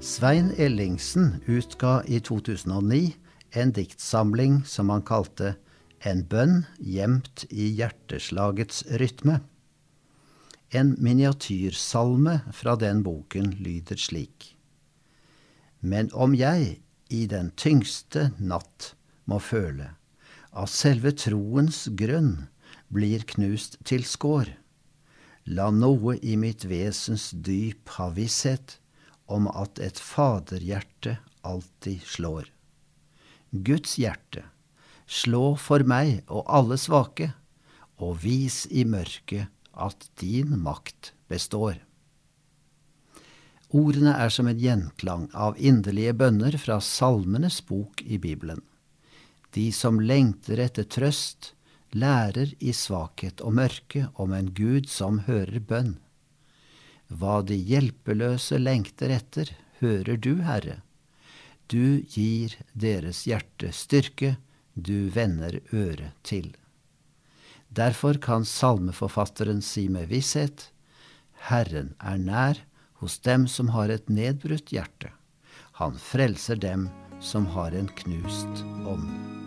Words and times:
Svein 0.00 0.54
Ellingsen 0.56 1.42
utga 1.46 2.02
i 2.08 2.20
2009 2.20 3.12
en 3.52 3.72
diktsamling 3.72 4.62
som 4.64 4.88
han 4.88 5.02
kalte 5.04 5.58
En 6.00 6.22
bønn 6.24 6.62
gjemt 6.80 7.44
i 7.52 7.66
hjerteslagets 7.76 8.86
rytme. 8.96 9.42
En 10.72 10.94
miniatyrsalme 10.96 12.38
fra 12.56 12.78
den 12.80 13.04
boken 13.04 13.52
lyder 13.60 14.00
slik. 14.00 14.54
Men 15.84 16.08
om 16.16 16.32
jeg 16.32 16.80
i 17.12 17.22
den 17.28 17.52
tyngste 17.52 18.30
natt 18.40 18.94
må 19.28 19.36
føle 19.36 19.92
at 20.56 20.72
selve 20.72 21.12
troens 21.12 21.90
grunn 21.92 22.46
blir 22.88 23.28
knust 23.36 23.76
til 23.84 24.08
skår, 24.08 24.48
la 25.52 25.68
noe 25.68 26.16
i 26.24 26.40
mitt 26.40 26.64
vesens 26.64 27.34
dyp 27.36 27.98
ha 28.00 28.08
visshet 28.16 28.79
om 29.30 29.46
at 29.50 29.78
et 29.78 29.98
faderhjerte 30.02 31.18
alltid 31.46 32.02
slår. 32.06 32.48
Guds 33.50 33.96
hjerte, 33.98 34.44
slå 35.06 35.54
for 35.58 35.86
meg 35.86 36.20
og 36.28 36.44
alle 36.46 36.78
svake, 36.78 37.32
og 38.00 38.22
vis 38.24 38.64
i 38.70 38.84
mørket 38.88 39.50
at 39.72 40.08
din 40.20 40.56
makt 40.62 41.12
består. 41.30 41.78
Ordene 43.70 44.16
er 44.18 44.32
som 44.34 44.48
en 44.50 44.58
gjenklang 44.58 45.28
av 45.30 45.58
inderlige 45.58 46.14
bønner 46.18 46.56
fra 46.58 46.80
Salmenes 46.82 47.60
bok 47.66 48.02
i 48.02 48.18
Bibelen. 48.18 48.64
De 49.54 49.70
som 49.74 50.00
lengter 50.02 50.62
etter 50.62 50.86
trøst, 50.90 51.52
lærer 51.94 52.54
i 52.58 52.74
svakhet 52.74 53.42
og 53.42 53.54
mørke 53.58 54.08
om 54.14 54.34
en 54.34 54.50
Gud 54.54 54.88
som 54.90 55.22
hører 55.26 55.62
bønn. 55.62 55.96
Hva 57.10 57.40
de 57.42 57.56
hjelpeløse 57.58 58.58
lengter 58.60 59.10
etter, 59.10 59.50
hører 59.80 60.16
du, 60.16 60.36
Herre. 60.46 60.80
Du 61.70 62.02
gir 62.10 62.54
deres 62.72 63.24
hjerte 63.26 63.72
styrke, 63.74 64.36
du 64.74 65.10
vender 65.10 65.58
øret 65.74 66.14
til. 66.22 66.52
Derfor 67.70 68.18
kan 68.22 68.46
salmeforfatteren 68.46 69.62
si 69.62 69.88
med 69.88 70.10
visshet, 70.10 70.70
Herren 71.50 71.94
er 71.98 72.18
nær 72.18 72.62
hos 73.00 73.18
dem 73.24 73.46
som 73.48 73.70
har 73.74 73.88
et 73.88 74.10
nedbrutt 74.12 74.74
hjerte. 74.74 75.12
Han 75.80 75.96
frelser 75.96 76.60
dem 76.60 76.88
som 77.20 77.46
har 77.54 77.72
en 77.72 77.88
knust 78.02 78.64
ånd. 78.86 79.39